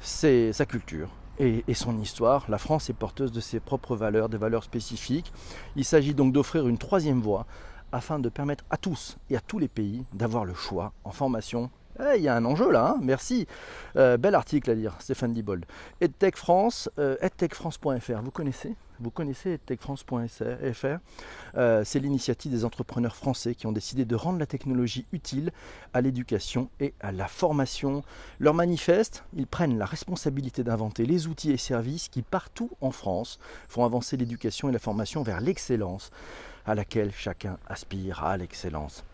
sa 0.00 0.66
culture. 0.66 1.08
Et, 1.38 1.64
et, 1.68 1.72
son 1.72 1.98
histoire. 2.02 2.44
La 2.50 2.58
France 2.58 2.90
est 2.90 2.92
porteuse 2.92 3.32
de 3.32 3.40
ses 3.40 3.60
propres 3.60 3.96
valeurs, 3.96 4.28
des 4.28 4.36
valeurs 4.36 4.64
spécifiques. 4.64 5.32
Il 5.74 5.86
s'agit 5.86 6.12
donc 6.12 6.34
d'offrir 6.34 6.68
une 6.68 6.76
troisième 6.76 7.22
voie 7.22 7.46
afin 7.90 8.18
de 8.18 8.28
permettre 8.28 8.64
à 8.68 8.76
tous 8.76 9.16
et 9.30 9.38
à 9.38 9.40
tous 9.40 9.58
les 9.58 9.68
pays 9.68 10.04
d'avoir 10.12 10.44
le 10.44 10.52
choix 10.52 10.92
en 11.04 11.12
formation 11.12 11.70
eh, 12.00 12.16
il 12.16 12.22
y 12.22 12.28
a 12.28 12.34
un 12.34 12.44
enjeu 12.44 12.70
là, 12.70 12.94
hein. 12.96 13.00
merci. 13.00 13.46
Euh, 13.96 14.16
bel 14.16 14.34
article 14.34 14.70
à 14.70 14.74
lire, 14.74 14.96
Stéphane 14.98 15.32
Dibold. 15.32 15.64
EdTech 16.00 16.36
France, 16.36 16.90
euh, 16.98 17.16
edtechfrance.fr, 17.20 18.22
vous 18.22 18.30
connaissez? 18.30 18.74
Vous 19.00 19.10
connaissez 19.10 19.52
edtechfrance.fr 19.52 20.86
euh, 21.56 21.84
C'est 21.84 21.98
l'initiative 21.98 22.50
des 22.50 22.64
entrepreneurs 22.64 23.14
français 23.14 23.54
qui 23.54 23.66
ont 23.66 23.72
décidé 23.72 24.04
de 24.04 24.16
rendre 24.16 24.38
la 24.38 24.46
technologie 24.46 25.06
utile 25.12 25.52
à 25.92 26.00
l'éducation 26.00 26.68
et 26.80 26.94
à 27.00 27.12
la 27.12 27.28
formation. 27.28 28.02
Leur 28.40 28.54
manifeste, 28.54 29.24
ils 29.36 29.46
prennent 29.46 29.78
la 29.78 29.86
responsabilité 29.86 30.64
d'inventer 30.64 31.06
les 31.06 31.26
outils 31.26 31.52
et 31.52 31.56
services 31.56 32.08
qui, 32.08 32.22
partout 32.22 32.70
en 32.80 32.90
France, 32.90 33.38
font 33.68 33.84
avancer 33.84 34.16
l'éducation 34.16 34.68
et 34.68 34.72
la 34.72 34.78
formation 34.78 35.22
vers 35.22 35.40
l'excellence 35.40 36.10
à 36.66 36.74
laquelle 36.74 37.12
chacun 37.12 37.58
aspire 37.66 38.24
à 38.24 38.36
l'excellence. 38.36 39.04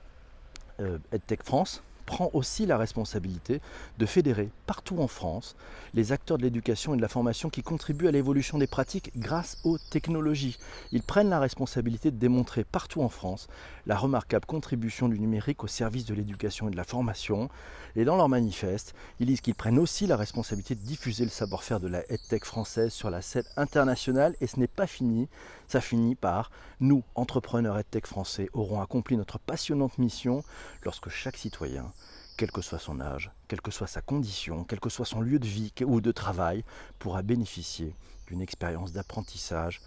EdTech 1.12 1.42
France 1.42 1.82
prend 2.10 2.30
aussi 2.32 2.66
la 2.66 2.76
responsabilité 2.76 3.60
de 3.98 4.04
fédérer 4.04 4.50
partout 4.66 4.98
en 4.98 5.06
France 5.06 5.54
les 5.94 6.10
acteurs 6.10 6.38
de 6.38 6.42
l'éducation 6.42 6.92
et 6.92 6.96
de 6.96 7.02
la 7.02 7.06
formation 7.06 7.50
qui 7.50 7.62
contribuent 7.62 8.08
à 8.08 8.10
l'évolution 8.10 8.58
des 8.58 8.66
pratiques 8.66 9.12
grâce 9.16 9.58
aux 9.62 9.78
technologies. 9.78 10.58
Ils 10.90 11.04
prennent 11.04 11.30
la 11.30 11.38
responsabilité 11.38 12.10
de 12.10 12.16
démontrer 12.16 12.64
partout 12.64 13.00
en 13.00 13.08
France 13.08 13.46
la 13.86 13.96
remarquable 13.96 14.44
contribution 14.44 15.08
du 15.08 15.20
numérique 15.20 15.62
au 15.62 15.68
service 15.68 16.04
de 16.04 16.14
l'éducation 16.14 16.66
et 16.66 16.72
de 16.72 16.76
la 16.76 16.82
formation. 16.82 17.48
Et 17.94 18.04
dans 18.04 18.16
leur 18.16 18.28
manifeste, 18.28 18.92
ils 19.20 19.26
disent 19.26 19.40
qu'ils 19.40 19.54
prennent 19.54 19.78
aussi 19.78 20.08
la 20.08 20.16
responsabilité 20.16 20.74
de 20.74 20.80
diffuser 20.80 21.22
le 21.22 21.30
savoir-faire 21.30 21.78
de 21.78 21.88
la 21.88 22.02
EdTech 22.10 22.44
française 22.44 22.92
sur 22.92 23.10
la 23.10 23.22
scène 23.22 23.44
internationale. 23.56 24.34
Et 24.40 24.48
ce 24.48 24.58
n'est 24.58 24.66
pas 24.66 24.88
fini, 24.88 25.28
ça 25.68 25.80
finit 25.80 26.16
par 26.16 26.50
nous, 26.80 27.04
entrepreneurs 27.14 27.78
EdTech 27.78 28.06
français, 28.06 28.48
aurons 28.52 28.80
accompli 28.80 29.16
notre 29.16 29.38
passionnante 29.38 29.98
mission 29.98 30.42
lorsque 30.82 31.08
chaque 31.08 31.36
citoyen 31.36 31.92
quel 32.40 32.50
que 32.50 32.62
soit 32.62 32.78
son 32.78 33.00
âge, 33.00 33.30
quelle 33.48 33.60
que 33.60 33.70
soit 33.70 33.86
sa 33.86 34.00
condition, 34.00 34.64
quel 34.64 34.80
que 34.80 34.88
soit 34.88 35.04
son 35.04 35.20
lieu 35.20 35.38
de 35.38 35.46
vie 35.46 35.74
ou 35.84 36.00
de 36.00 36.10
travail, 36.10 36.64
pourra 36.98 37.20
bénéficier 37.20 37.94
d'une 38.28 38.40
expérience 38.40 38.92
d'apprentissage, 38.92 39.82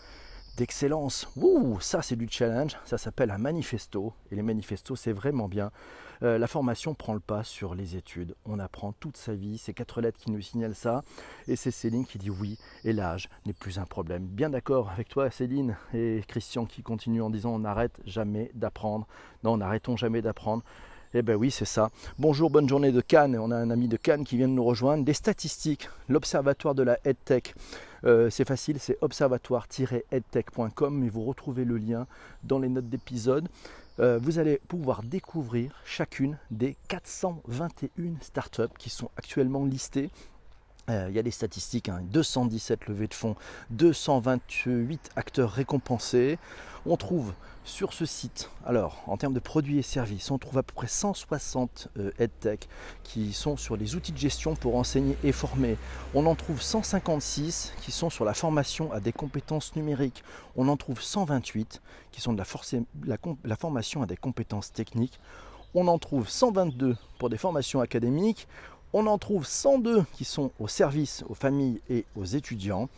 d'excellence. 0.55 1.27
Ouh, 1.35 1.79
ça 1.79 2.03
c'est 2.03 2.15
du 2.15 2.27
challenge, 2.29 2.77
ça 2.85 2.99
s'appelle 2.99 3.31
un 3.31 3.39
manifesto, 3.39 4.13
et 4.29 4.35
les 4.35 4.43
manifestos 4.43 4.95
c'est 4.95 5.13
vraiment 5.13 5.47
bien. 5.47 5.71
Euh, 6.21 6.37
la 6.37 6.45
formation 6.45 6.93
prend 6.93 7.15
le 7.15 7.19
pas 7.19 7.43
sur 7.43 7.73
les 7.73 7.95
études, 7.95 8.35
on 8.45 8.59
apprend 8.59 8.91
toute 8.91 9.17
sa 9.17 9.33
vie, 9.33 9.57
c'est 9.57 9.73
quatre 9.73 9.99
lettres 9.99 10.19
qui 10.19 10.29
nous 10.29 10.41
signalent 10.41 10.75
ça, 10.75 11.01
et 11.47 11.55
c'est 11.55 11.71
Céline 11.71 12.05
qui 12.05 12.19
dit 12.19 12.29
oui, 12.29 12.59
et 12.83 12.93
l'âge 12.93 13.29
n'est 13.47 13.53
plus 13.53 13.79
un 13.79 13.85
problème. 13.85 14.27
Bien 14.27 14.51
d'accord 14.51 14.91
avec 14.91 15.09
toi 15.09 15.31
Céline, 15.31 15.75
et 15.91 16.23
Christian 16.27 16.67
qui 16.67 16.83
continue 16.83 17.23
en 17.23 17.31
disant 17.31 17.49
on 17.49 17.59
n'arrête 17.59 17.99
jamais 18.05 18.51
d'apprendre, 18.53 19.07
non 19.43 19.57
n'arrêtons 19.57 19.97
jamais 19.97 20.21
d'apprendre. 20.21 20.63
Eh 21.15 21.21
bien 21.21 21.35
oui, 21.35 21.51
c'est 21.51 21.65
ça. 21.65 21.91
Bonjour, 22.17 22.49
bonne 22.49 22.67
journée 22.67 22.91
de 22.91 22.99
Cannes. 22.99 23.37
On 23.39 23.51
a 23.51 23.55
un 23.55 23.69
ami 23.69 23.87
de 23.87 23.97
Cannes 23.97 24.23
qui 24.23 24.35
vient 24.35 24.47
de 24.47 24.53
nous 24.53 24.63
rejoindre. 24.63 25.05
Des 25.05 25.13
statistiques, 25.13 25.87
l'Observatoire 26.09 26.73
de 26.73 26.81
la 26.81 26.97
EdTech. 27.05 27.53
Euh, 28.03 28.31
c'est 28.31 28.47
facile, 28.47 28.79
c'est 28.79 28.97
observatoire-edtech.com 28.99 31.03
et 31.03 31.09
vous 31.09 31.23
retrouvez 31.23 31.65
le 31.65 31.77
lien 31.77 32.07
dans 32.43 32.57
les 32.57 32.67
notes 32.67 32.89
d'épisode. 32.89 33.47
Euh, 33.99 34.17
vous 34.19 34.39
allez 34.39 34.59
pouvoir 34.67 35.03
découvrir 35.03 35.75
chacune 35.85 36.39
des 36.49 36.75
421 36.87 38.15
startups 38.21 38.73
qui 38.79 38.89
sont 38.89 39.11
actuellement 39.15 39.65
listées 39.65 40.09
euh, 40.89 41.07
il 41.09 41.15
y 41.15 41.19
a 41.19 41.23
des 41.23 41.31
statistiques, 41.31 41.89
217 42.11 42.79
hein. 42.81 42.85
levées 42.89 43.07
de 43.07 43.13
fonds, 43.13 43.35
228 43.69 45.11
acteurs 45.15 45.51
récompensés. 45.51 46.37
On 46.85 46.97
trouve 46.97 47.33
sur 47.63 47.93
ce 47.93 48.05
site, 48.05 48.49
alors 48.65 49.01
en 49.07 49.15
termes 49.15 49.33
de 49.33 49.39
produits 49.39 49.79
et 49.79 49.83
services, 49.83 50.29
on 50.31 50.37
trouve 50.37 50.57
à 50.57 50.63
peu 50.63 50.73
près 50.73 50.87
160 50.87 51.87
euh, 51.97 52.11
EdTech 52.19 52.67
qui 53.03 53.31
sont 53.31 53.55
sur 53.55 53.77
les 53.77 53.95
outils 53.95 54.11
de 54.11 54.17
gestion 54.17 54.55
pour 54.55 54.75
enseigner 54.75 55.17
et 55.23 55.31
former. 55.31 55.77
On 56.13 56.25
en 56.25 56.35
trouve 56.35 56.61
156 56.61 57.73
qui 57.81 57.91
sont 57.93 58.09
sur 58.09 58.25
la 58.25 58.33
formation 58.33 58.91
à 58.91 58.99
des 58.99 59.13
compétences 59.13 59.77
numériques. 59.77 60.25
On 60.57 60.67
en 60.67 60.75
trouve 60.75 61.01
128 61.01 61.81
qui 62.11 62.19
sont 62.19 62.33
de 62.33 62.43
la, 63.05 63.17
la 63.45 63.55
formation 63.55 64.01
à 64.01 64.05
des 64.05 64.17
compétences 64.17 64.73
techniques. 64.73 65.19
On 65.75 65.87
en 65.87 65.97
trouve 65.97 66.29
122 66.29 66.97
pour 67.17 67.29
des 67.29 67.37
formations 67.37 67.79
académiques. 67.79 68.47
On 68.95 69.07
en 69.07 69.17
trouve 69.17 69.45
102 69.45 70.03
qui 70.13 70.23
sont 70.23 70.51
au 70.59 70.67
service 70.67 71.23
aux 71.27 71.33
familles 71.33 71.81
et 71.89 72.05
aux 72.15 72.25
étudiants. 72.25 72.89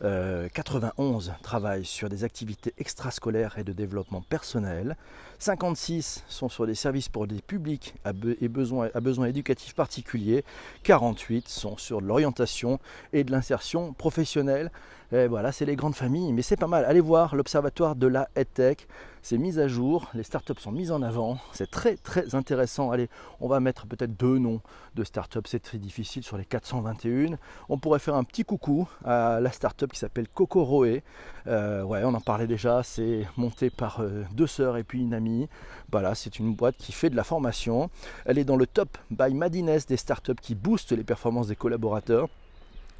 91 0.00 1.28
euh, 1.28 1.32
travaillent 1.42 1.84
sur 1.84 2.08
des 2.08 2.24
activités 2.24 2.72
extrascolaires 2.78 3.58
et 3.58 3.64
de 3.64 3.72
développement 3.72 4.22
personnel. 4.22 4.96
56 5.38 6.24
sont 6.28 6.48
sur 6.48 6.66
des 6.66 6.74
services 6.74 7.10
pour 7.10 7.26
des 7.26 7.42
publics 7.42 7.94
à, 8.04 8.12
besoins, 8.12 8.88
à 8.94 9.00
besoins 9.00 9.26
éducatifs 9.26 9.74
particuliers. 9.74 10.44
48 10.84 11.48
sont 11.48 11.76
sur 11.76 12.00
l'orientation 12.00 12.78
et 13.12 13.24
de 13.24 13.32
l'insertion 13.32 13.92
professionnelle. 13.92 14.70
Et 15.12 15.26
voilà, 15.26 15.50
c'est 15.50 15.64
les 15.64 15.74
grandes 15.74 15.96
familles, 15.96 16.32
mais 16.32 16.42
c'est 16.42 16.56
pas 16.56 16.68
mal. 16.68 16.84
Allez 16.84 17.00
voir 17.00 17.34
l'Observatoire 17.34 17.96
de 17.96 18.06
la 18.06 18.28
EdTech. 18.36 18.86
C'est 19.22 19.38
mis 19.38 19.58
à 19.58 19.66
jour, 19.66 20.08
les 20.14 20.22
startups 20.22 20.60
sont 20.60 20.70
mises 20.70 20.92
en 20.92 21.02
avant. 21.02 21.38
C'est 21.52 21.68
très 21.68 21.96
très 21.96 22.36
intéressant. 22.36 22.92
Allez, 22.92 23.08
on 23.40 23.48
va 23.48 23.58
mettre 23.58 23.88
peut-être 23.88 24.16
deux 24.16 24.38
noms 24.38 24.60
de 24.94 25.02
startups. 25.02 25.40
C'est 25.46 25.62
très 25.62 25.78
difficile 25.78 26.22
sur 26.22 26.38
les 26.38 26.44
421. 26.44 27.38
On 27.68 27.76
pourrait 27.76 27.98
faire 27.98 28.14
un 28.14 28.22
petit 28.22 28.44
coucou 28.44 28.88
à 29.04 29.40
la 29.40 29.50
startup 29.50 29.92
qui 29.92 29.98
s'appelle 29.98 30.28
Kokoroe. 30.28 31.02
Euh, 31.48 31.82
ouais, 31.82 32.02
on 32.04 32.14
en 32.14 32.20
parlait 32.20 32.46
déjà. 32.46 32.84
C'est 32.84 33.26
monté 33.36 33.68
par 33.68 34.00
euh, 34.00 34.22
deux 34.32 34.46
sœurs 34.46 34.76
et 34.76 34.84
puis 34.84 35.00
une 35.00 35.12
amie. 35.12 35.48
Voilà, 35.90 36.14
c'est 36.14 36.38
une 36.38 36.54
boîte 36.54 36.76
qui 36.76 36.92
fait 36.92 37.10
de 37.10 37.16
la 37.16 37.24
formation. 37.24 37.90
Elle 38.26 38.38
est 38.38 38.44
dans 38.44 38.56
le 38.56 38.66
top 38.66 38.96
by 39.10 39.34
Madines 39.34 39.76
des 39.88 39.96
startups 39.96 40.40
qui 40.40 40.54
boostent 40.54 40.92
les 40.92 41.04
performances 41.04 41.48
des 41.48 41.56
collaborateurs. 41.56 42.28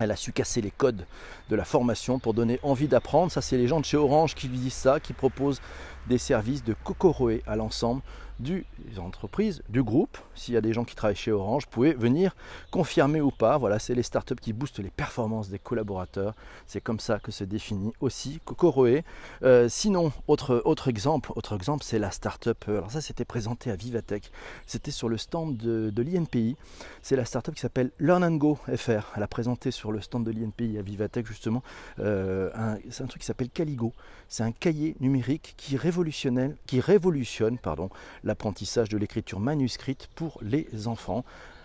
Elle 0.00 0.10
a 0.10 0.16
su 0.16 0.32
casser 0.32 0.60
les 0.60 0.70
codes 0.70 1.06
de 1.50 1.56
la 1.56 1.64
formation 1.64 2.18
pour 2.18 2.34
donner 2.34 2.58
envie 2.62 2.88
d'apprendre. 2.88 3.30
Ça, 3.30 3.42
c'est 3.42 3.58
les 3.58 3.68
gens 3.68 3.80
de 3.80 3.84
chez 3.84 3.98
Orange 3.98 4.34
qui 4.34 4.48
lui 4.48 4.58
disent 4.58 4.72
ça, 4.72 4.98
qui 4.98 5.12
proposent 5.12 5.60
des 6.08 6.18
services 6.18 6.64
de 6.64 6.74
Kokoroe 6.84 7.42
à 7.46 7.54
l'ensemble 7.54 8.00
des 8.40 8.98
entreprises, 8.98 9.62
du 9.68 9.82
groupe. 9.82 10.18
S'il 10.34 10.54
y 10.54 10.56
a 10.56 10.60
des 10.60 10.72
gens 10.72 10.84
qui 10.84 10.94
travaillent 10.94 11.16
chez 11.16 11.32
Orange, 11.32 11.64
vous 11.64 11.70
pouvez 11.70 11.92
venir 11.92 12.34
confirmer 12.70 13.20
ou 13.20 13.30
pas. 13.30 13.58
Voilà, 13.58 13.78
c'est 13.78 13.94
les 13.94 14.02
startups 14.02 14.36
qui 14.40 14.52
boostent 14.52 14.80
les 14.80 14.90
performances 14.90 15.48
des 15.48 15.58
collaborateurs. 15.58 16.34
C'est 16.66 16.80
comme 16.80 17.00
ça 17.00 17.18
que 17.18 17.30
se 17.30 17.44
définit 17.44 17.92
aussi 18.00 18.40
Kokoroe. 18.44 19.02
Euh, 19.42 19.68
sinon, 19.68 20.12
autre, 20.28 20.62
autre 20.64 20.88
exemple, 20.88 21.32
autre 21.36 21.54
exemple, 21.54 21.84
c'est 21.84 21.98
la 21.98 22.10
startup. 22.10 22.64
Euh, 22.68 22.78
alors 22.78 22.90
ça, 22.90 23.00
c'était 23.00 23.24
présenté 23.24 23.70
à 23.70 23.76
Vivatech. 23.76 24.30
C'était 24.66 24.90
sur 24.90 25.08
le 25.08 25.18
stand 25.18 25.56
de, 25.56 26.02
l'INPI. 26.02 26.56
C'est 27.02 27.16
la 27.16 27.24
startup 27.24 27.54
qui 27.54 27.60
s'appelle 27.60 27.90
Learn 27.98 28.38
Go 28.38 28.58
FR. 28.74 29.12
Elle 29.16 29.22
a 29.22 29.28
présenté 29.28 29.70
sur 29.70 29.92
le 29.92 30.00
stand 30.00 30.24
de 30.24 30.30
l'INPI 30.30 30.78
à 30.78 30.82
Vivatech 30.82 31.26
justement. 31.26 31.62
Euh, 31.98 32.50
c'est 32.90 33.04
un 33.04 33.06
truc 33.06 33.20
qui 33.20 33.26
s'appelle 33.26 33.50
Caligo. 33.50 33.92
C'est 34.28 34.44
un 34.44 34.52
cahier 34.52 34.96
numérique 35.00 35.54
qui 35.56 35.76
révolutionne, 35.76 36.56
qui 36.66 36.80
révolutionne 36.80 37.58
pardon, 37.58 37.90
l'apprentissage 38.30 38.88
de 38.88 38.96
l'écriture 38.96 39.40
manuscrite 39.40 40.08
pour 40.14 40.38
les 40.40 40.86
enfants. 40.86 41.24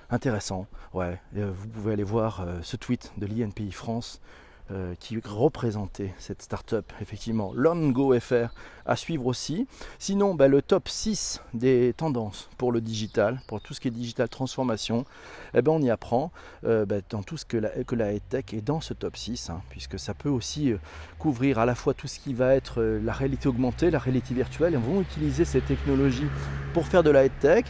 Intéressant, 0.10 0.66
ouais. 0.96 1.22
Euh, 1.38 1.52
vous 1.56 1.68
pouvez 1.68 1.94
aller 1.94 2.04
voir 2.04 2.42
euh, 2.42 2.60
ce 2.64 2.76
tweet 2.76 3.14
de 3.18 3.28
l'INPI 3.28 3.72
France 3.72 4.20
euh, 4.72 4.96
qui 5.00 5.20
représentait 5.24 6.12
cette 6.18 6.42
start-up, 6.42 6.92
effectivement, 7.00 7.54
Longo 7.54 8.20
FR, 8.20 8.48
à 8.88 8.96
suivre 8.96 9.28
aussi. 9.28 9.68
Sinon, 10.00 10.34
bah, 10.34 10.48
le 10.48 10.64
top 10.64 10.90
6 10.90 11.42
des 11.54 11.94
tendances 11.96 12.50
pour 12.58 12.72
le 12.72 12.82
digital, 12.82 13.42
pour 13.48 13.62
tout 13.62 13.76
ce 13.76 13.80
qui 13.80 13.90
est 13.90 13.92
digital 13.92 14.28
transformation, 14.28 15.06
eh 15.54 15.62
ben, 15.62 15.72
on 15.72 15.82
y 15.84 15.92
apprend 15.92 16.32
euh, 16.64 16.84
bah, 16.88 16.96
dans 17.12 17.22
tout 17.22 17.38
ce 17.38 17.46
que 17.46 17.58
la, 17.58 17.70
que 17.84 17.94
la 17.94 18.20
tech 18.20 18.46
est 18.54 18.62
dans 18.62 18.82
ce 18.82 18.96
top 18.96 19.18
6, 19.18 19.52
hein, 19.52 19.62
puisque 19.70 20.00
ça 20.00 20.16
peut 20.16 20.30
aussi 20.30 20.72
euh, 20.72 20.78
couvrir 21.20 21.60
à 21.60 21.68
la 21.68 21.76
fois 21.76 21.94
tout 21.94 22.08
ce 22.08 22.20
qui 22.20 22.34
va 22.34 22.56
être 22.56 22.82
la 22.82 23.14
réalité 23.14 23.48
augmentée, 23.48 23.92
la 23.92 24.00
réalité 24.00 24.34
virtuelle, 24.34 24.74
et 24.74 24.78
on 24.78 24.96
va 24.96 25.02
utiliser 25.02 25.46
ces 25.46 25.62
technologies 25.62 26.28
pour 26.74 26.88
faire 26.88 27.04
de 27.04 27.12
la 27.12 27.30
tech 27.30 27.66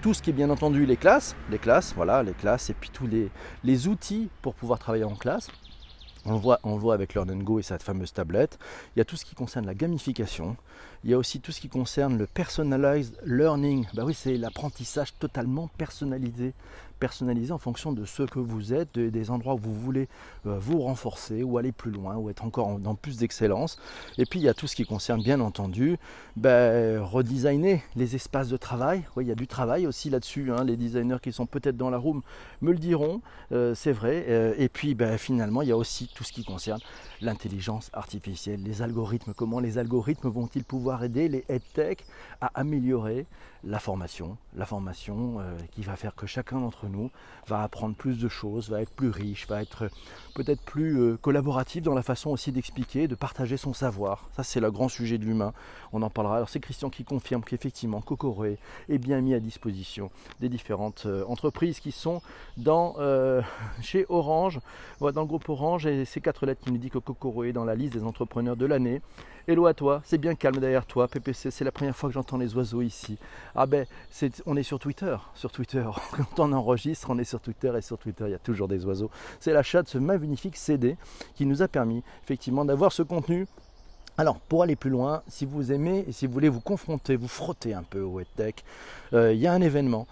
tout 0.00 0.14
ce 0.14 0.22
qui 0.22 0.30
est 0.30 0.32
bien 0.32 0.48
entendu 0.48 0.86
les 0.86 0.96
classes, 0.96 1.36
les 1.50 1.58
classes, 1.58 1.92
voilà, 1.94 2.22
les 2.22 2.32
classes, 2.32 2.70
et 2.70 2.74
puis 2.74 2.88
tous 2.90 3.06
les, 3.06 3.30
les 3.64 3.86
outils 3.86 4.30
pour 4.40 4.54
pouvoir 4.54 4.78
travailler 4.78 5.04
en 5.04 5.14
classe. 5.14 5.48
On 6.28 6.34
le, 6.34 6.38
voit, 6.40 6.60
on 6.62 6.76
voit 6.76 6.92
avec 6.92 7.14
Learn 7.14 7.42
Go 7.42 7.58
et 7.58 7.62
sa 7.62 7.78
fameuse 7.78 8.12
tablette. 8.12 8.58
Il 8.94 8.98
y 8.98 9.02
a 9.02 9.06
tout 9.06 9.16
ce 9.16 9.24
qui 9.24 9.34
concerne 9.34 9.64
la 9.64 9.74
gamification. 9.74 10.56
Il 11.02 11.10
y 11.10 11.14
a 11.14 11.18
aussi 11.18 11.40
tout 11.40 11.52
ce 11.52 11.60
qui 11.60 11.70
concerne 11.70 12.18
le 12.18 12.26
personalized 12.26 13.18
learning. 13.24 13.86
Bah 13.94 14.02
oui, 14.04 14.12
c'est 14.12 14.36
l'apprentissage 14.36 15.14
totalement 15.18 15.68
personnalisé 15.78 16.52
personnalisé 16.98 17.52
en 17.52 17.58
fonction 17.58 17.92
de 17.92 18.04
ce 18.04 18.22
que 18.22 18.38
vous 18.38 18.74
êtes, 18.74 18.98
des 18.98 19.30
endroits 19.30 19.54
où 19.54 19.58
vous 19.58 19.74
voulez 19.74 20.08
euh, 20.46 20.58
vous 20.58 20.82
renforcer 20.82 21.42
ou 21.42 21.58
aller 21.58 21.72
plus 21.72 21.90
loin 21.90 22.16
ou 22.16 22.30
être 22.30 22.44
encore 22.44 22.78
dans 22.78 22.94
plus 22.94 23.18
d'excellence. 23.18 23.78
Et 24.18 24.26
puis 24.26 24.40
il 24.40 24.42
y 24.42 24.48
a 24.48 24.54
tout 24.54 24.66
ce 24.66 24.76
qui 24.76 24.84
concerne 24.84 25.22
bien 25.22 25.40
entendu 25.40 25.98
ben, 26.36 27.02
redesigner 27.02 27.82
les 27.96 28.14
espaces 28.14 28.48
de 28.48 28.56
travail. 28.56 29.04
Oui, 29.16 29.24
il 29.24 29.28
y 29.28 29.32
a 29.32 29.34
du 29.34 29.46
travail 29.46 29.86
aussi 29.86 30.10
là-dessus. 30.10 30.52
Hein. 30.52 30.64
Les 30.64 30.76
designers 30.76 31.18
qui 31.22 31.32
sont 31.32 31.46
peut-être 31.46 31.76
dans 31.76 31.90
la 31.90 31.98
room 31.98 32.22
me 32.60 32.72
le 32.72 32.78
diront, 32.78 33.20
euh, 33.52 33.74
c'est 33.74 33.92
vrai. 33.92 34.26
Euh, 34.28 34.54
et 34.58 34.68
puis 34.68 34.94
ben, 34.94 35.18
finalement, 35.18 35.62
il 35.62 35.68
y 35.68 35.72
a 35.72 35.76
aussi 35.76 36.10
tout 36.14 36.24
ce 36.24 36.32
qui 36.32 36.44
concerne 36.44 36.80
l'intelligence 37.20 37.90
artificielle, 37.92 38.62
les 38.62 38.82
algorithmes. 38.82 39.34
Comment 39.34 39.60
les 39.60 39.78
algorithmes 39.78 40.28
vont-ils 40.28 40.64
pouvoir 40.64 41.04
aider 41.04 41.28
les 41.28 41.44
EdTech 41.48 42.04
à 42.40 42.50
améliorer 42.54 43.26
la 43.64 43.78
formation, 43.78 44.36
la 44.54 44.66
formation 44.66 45.40
euh, 45.40 45.56
qui 45.72 45.82
va 45.82 45.96
faire 45.96 46.14
que 46.14 46.26
chacun 46.26 46.60
d'entre 46.60 46.86
nous 46.86 47.10
va 47.46 47.62
apprendre 47.62 47.94
plus 47.94 48.18
de 48.18 48.28
choses, 48.28 48.70
va 48.70 48.80
être 48.80 48.92
plus 48.92 49.10
riche, 49.10 49.48
va 49.48 49.60
être 49.60 49.90
peut-être 50.34 50.62
plus 50.62 51.00
euh, 51.00 51.16
collaboratif 51.16 51.82
dans 51.82 51.94
la 51.94 52.02
façon 52.02 52.30
aussi 52.30 52.52
d'expliquer, 52.52 53.08
de 53.08 53.14
partager 53.14 53.56
son 53.56 53.72
savoir. 53.72 54.28
Ça 54.36 54.44
c'est 54.44 54.60
le 54.60 54.70
grand 54.70 54.88
sujet 54.88 55.18
de 55.18 55.24
l'humain. 55.24 55.52
On 55.92 56.02
en 56.02 56.10
parlera. 56.10 56.36
Alors 56.36 56.48
c'est 56.48 56.60
Christian 56.60 56.90
qui 56.90 57.04
confirme 57.04 57.42
qu'effectivement 57.42 58.00
Cocoré 58.00 58.58
est 58.88 58.98
bien 58.98 59.20
mis 59.20 59.34
à 59.34 59.40
disposition 59.40 60.10
des 60.40 60.48
différentes 60.48 61.04
euh, 61.06 61.24
entreprises 61.26 61.80
qui 61.80 61.92
sont 61.92 62.22
chez 63.82 64.06
Orange, 64.08 64.60
dans 65.00 65.20
le 65.20 65.26
groupe 65.26 65.48
Orange 65.48 65.86
et 65.86 66.04
ces 66.04 66.20
quatre 66.20 66.46
lettres 66.46 66.62
qui 66.62 66.70
nous 66.70 66.78
dit 66.78 66.90
que 66.90 66.98
Cocoré 66.98 67.48
est 67.48 67.52
dans 67.52 67.64
la 67.64 67.74
liste 67.74 67.94
des 67.94 68.04
entrepreneurs 68.04 68.56
de 68.56 68.66
l'année. 68.66 69.00
Hello 69.50 69.64
à 69.64 69.72
toi, 69.72 70.02
c'est 70.04 70.18
bien 70.18 70.34
calme 70.34 70.58
derrière 70.58 70.84
toi, 70.84 71.08
PPC, 71.08 71.50
c'est 71.50 71.64
la 71.64 71.72
première 71.72 71.96
fois 71.96 72.10
que 72.10 72.12
j'entends 72.12 72.36
les 72.36 72.54
oiseaux 72.54 72.82
ici 72.82 73.16
Ah 73.54 73.64
ben, 73.64 73.86
on 74.44 74.58
est 74.58 74.62
sur 74.62 74.78
Twitter. 74.78 75.16
Sur 75.34 75.50
Twitter, 75.50 75.86
quand 76.12 76.40
on 76.40 76.52
enregistre, 76.52 77.08
on 77.08 77.18
est 77.18 77.24
sur 77.24 77.40
Twitter 77.40 77.72
et 77.74 77.80
sur 77.80 77.96
Twitter, 77.96 78.24
il 78.26 78.32
y 78.32 78.34
a 78.34 78.38
toujours 78.38 78.68
des 78.68 78.84
oiseaux. 78.84 79.10
C'est 79.40 79.54
l'achat 79.54 79.82
de 79.82 79.88
ce 79.88 79.96
magnifique 79.96 80.54
CD 80.54 80.98
qui 81.34 81.46
nous 81.46 81.62
a 81.62 81.68
permis 81.68 82.02
effectivement 82.22 82.66
d'avoir 82.66 82.92
ce 82.92 83.02
contenu 83.02 83.46
alors, 84.18 84.40
pour 84.40 84.64
aller 84.64 84.74
plus 84.74 84.90
loin, 84.90 85.22
si 85.28 85.46
vous 85.46 85.70
aimez 85.70 86.04
et 86.08 86.12
si 86.12 86.26
vous 86.26 86.32
voulez 86.32 86.48
vous 86.48 86.60
confronter, 86.60 87.14
vous 87.14 87.28
frotter 87.28 87.72
un 87.72 87.84
peu 87.84 88.00
au 88.00 88.18
EdTech, 88.18 88.64
euh, 89.12 89.32
il 89.32 89.38
y 89.38 89.46
a 89.46 89.52
un 89.52 89.60
événement. 89.60 90.08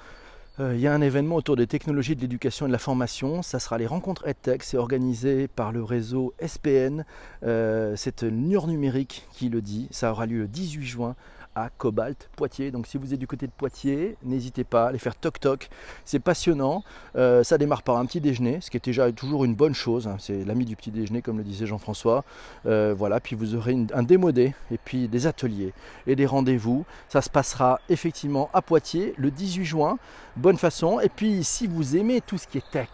Euh, 0.58 0.75
il 0.75 0.80
y 0.80 0.86
a 0.86 0.94
un 0.94 1.02
événement 1.02 1.36
autour 1.36 1.56
des 1.56 1.66
technologies 1.66 2.16
de 2.16 2.22
l'éducation 2.22 2.66
et 2.66 2.68
de 2.68 2.72
la 2.72 2.78
formation. 2.78 3.42
Ça 3.42 3.58
sera 3.58 3.76
les 3.76 3.86
rencontres 3.86 4.26
EdTech. 4.26 4.62
C'est 4.62 4.78
organisé 4.78 5.48
par 5.48 5.70
le 5.70 5.82
réseau 5.82 6.34
SPN. 6.44 7.04
Euh, 7.42 7.94
c'est 7.96 8.22
Nur 8.22 8.66
Numérique 8.66 9.26
qui 9.32 9.50
le 9.50 9.60
dit. 9.60 9.88
Ça 9.90 10.12
aura 10.12 10.25
lieu 10.25 10.38
le 10.38 10.48
18 10.48 10.86
juin 10.86 11.16
à 11.56 11.70
Cobalt, 11.70 12.28
Poitiers. 12.36 12.70
Donc 12.70 12.86
si 12.86 12.98
vous 12.98 13.12
êtes 13.12 13.18
du 13.18 13.26
côté 13.26 13.46
de 13.46 13.52
Poitiers, 13.52 14.16
n'hésitez 14.22 14.62
pas 14.62 14.84
à 14.84 14.88
aller 14.88 14.98
faire 14.98 15.16
toc 15.16 15.40
toc. 15.40 15.68
C'est 16.04 16.20
passionnant. 16.20 16.84
Euh, 17.16 17.42
ça 17.42 17.58
démarre 17.58 17.82
par 17.82 17.96
un 17.96 18.06
petit 18.06 18.20
déjeuner, 18.20 18.60
ce 18.60 18.70
qui 18.70 18.76
est 18.76 18.84
déjà 18.84 19.10
toujours 19.10 19.44
une 19.44 19.54
bonne 19.54 19.75
chose. 19.75 20.06
Hein. 20.06 20.16
C'est 20.20 20.44
l'ami 20.44 20.66
du 20.66 20.76
petit 20.76 20.90
déjeuner, 20.90 21.22
comme 21.22 21.38
le 21.38 21.44
disait 21.44 21.66
Jean-François. 21.66 22.25
Euh, 22.66 22.94
voilà, 22.96 23.18
puis 23.18 23.34
vous 23.34 23.54
aurez 23.54 23.76
un 23.92 24.02
démodé 24.02 24.54
et 24.70 24.78
puis 24.78 25.08
des 25.08 25.26
ateliers 25.26 25.72
et 26.06 26.14
des 26.14 26.26
rendez-vous. 26.26 26.84
Ça 27.08 27.22
se 27.22 27.30
passera 27.30 27.80
effectivement 27.88 28.50
à 28.52 28.60
Poitiers 28.60 29.14
le 29.16 29.30
18 29.30 29.64
juin. 29.64 29.98
Bonne 30.36 30.58
façon. 30.58 31.00
Et 31.00 31.08
puis 31.08 31.42
si 31.42 31.66
vous 31.66 31.96
aimez 31.96 32.20
tout 32.20 32.36
ce 32.36 32.46
qui 32.46 32.58
est 32.58 32.70
tech, 32.70 32.88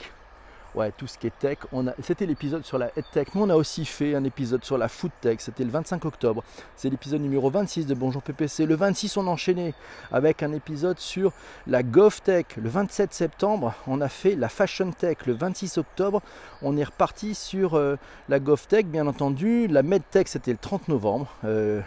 ouais, 0.75 0.93
tout 0.93 1.07
ce 1.07 1.19
qui 1.19 1.27
est 1.27 1.39
tech. 1.39 1.59
C'était 2.03 2.27
l'épisode 2.27 2.65
sur 2.65 2.79
la 2.79 2.87
head 2.97 3.05
tech. 3.13 3.29
Nous, 3.35 3.43
on 3.43 3.51
a 3.51 3.57
aussi 3.57 3.85
fait 3.85 4.15
un 4.15 4.25
épisode 4.25 4.65
sur 4.65 4.79
la 4.79 4.89
food 4.89 5.11
tech. 5.21 5.39
C'était 5.41 5.65
le 5.65 5.71
25 5.71 6.05
octobre. 6.05 6.43
C'est 6.77 6.91
l'épisode 6.91 7.21
numéro 7.21 7.51
26 7.51 7.87
de 7.87 7.95
Bonjour 7.95 8.23
PPC. 8.23 8.67
Le 8.67 8.75
26, 8.75 9.17
on 9.17 9.27
a 9.27 9.31
enchaîné 9.31 9.75
avec 10.11 10.43
un 10.43 10.53
épisode 10.53 10.99
sur 10.99 11.33
la 11.67 11.83
GovTech. 11.83 12.57
Le 12.57 12.69
27 12.69 13.13
septembre, 13.13 13.75
on 13.87 14.01
a 14.01 14.09
fait 14.09 14.35
la 14.35 14.49
fashion 14.49 14.91
tech. 14.93 15.19
Le 15.27 15.35
26 15.35 15.79
octobre, 15.79 16.23
on 16.63 16.77
est 16.77 16.85
reparti 16.85 17.35
sur 17.35 17.75
euh, 17.75 17.97
la 18.29 18.41
GovTech, 18.41 18.87
bien 18.87 19.07
entendu. 19.07 19.67
La 19.69 19.83
medtech, 19.83 20.29
c'était 20.29 20.53
le 20.53 20.59
30 20.59 20.89
novembre. 20.89 21.29
Euh, 21.45 21.81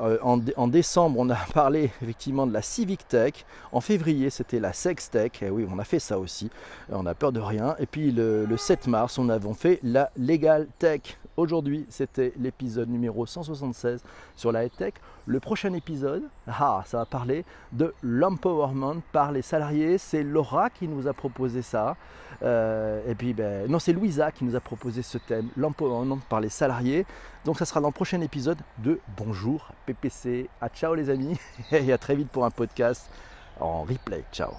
euh, 0.00 0.18
en, 0.22 0.68
décembre, 0.68 1.18
on 1.18 1.30
a 1.30 1.36
parlé 1.54 1.90
effectivement 2.02 2.46
de 2.46 2.52
la 2.52 2.62
Civic 2.62 3.06
Tech. 3.08 3.32
En 3.72 3.80
février, 3.80 4.30
c'était 4.30 4.60
la 4.60 4.72
Sex 4.72 5.10
Tech. 5.10 5.42
Et 5.42 5.50
oui, 5.50 5.66
on 5.70 5.78
a 5.78 5.84
fait 5.84 5.98
ça 5.98 6.18
aussi. 6.18 6.50
Euh, 6.90 6.96
on 6.96 7.06
a 7.06 7.14
peur 7.14 7.32
de 7.32 7.40
rien. 7.40 7.76
Et 7.78 7.86
puis 7.86 8.12
le, 8.12 8.46
7 8.56 8.86
mars, 8.86 9.18
on 9.18 9.28
avait 9.28 9.52
fait 9.54 9.80
la 9.82 10.10
Legal 10.16 10.66
Tech. 10.78 11.18
Aujourd'hui, 11.36 11.86
c'était 11.88 12.32
l'épisode 12.38 12.88
numéro 12.88 13.26
176 13.26 14.02
sur 14.34 14.52
la 14.52 14.68
Tech. 14.68 14.94
Le 15.28 15.40
prochain 15.40 15.72
épisode, 15.72 16.22
ah, 16.46 16.84
ça 16.86 16.98
va 16.98 17.04
parler 17.04 17.44
de 17.72 17.92
l'empowerment 18.00 19.02
par 19.10 19.32
les 19.32 19.42
salariés. 19.42 19.98
C'est 19.98 20.22
Laura 20.22 20.70
qui 20.70 20.86
nous 20.86 21.08
a 21.08 21.12
proposé 21.12 21.62
ça. 21.62 21.96
Euh, 22.42 23.00
et 23.08 23.16
puis, 23.16 23.34
ben, 23.34 23.68
non, 23.68 23.80
c'est 23.80 23.92
Louisa 23.92 24.30
qui 24.30 24.44
nous 24.44 24.54
a 24.54 24.60
proposé 24.60 25.02
ce 25.02 25.18
thème, 25.18 25.48
l'empowerment 25.56 26.20
par 26.28 26.40
les 26.40 26.48
salariés. 26.48 27.06
Donc, 27.44 27.58
ça 27.58 27.64
sera 27.64 27.80
dans 27.80 27.88
le 27.88 27.92
prochain 27.92 28.20
épisode 28.20 28.58
de 28.78 29.00
Bonjour 29.16 29.72
PPC. 29.84 30.48
À 30.60 30.68
ciao 30.68 30.94
les 30.94 31.10
amis 31.10 31.36
et 31.72 31.92
à 31.92 31.98
très 31.98 32.14
vite 32.14 32.28
pour 32.28 32.44
un 32.44 32.50
podcast 32.50 33.10
en 33.58 33.82
replay. 33.82 34.22
Ciao. 34.32 34.52